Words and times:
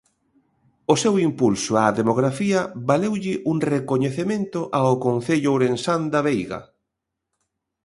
O 0.93 0.95
seu 1.03 1.13
impulso 1.27 1.71
á 1.81 1.83
demografía 1.99 2.59
valeulle 2.89 3.33
un 3.51 3.57
recoñecemento 3.73 4.59
ao 4.77 4.93
concello 5.05 5.49
ourensán 5.55 6.01
da 6.13 6.21
Veiga. 6.27 6.61